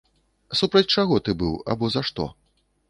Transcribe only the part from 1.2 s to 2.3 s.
ты быў або за што?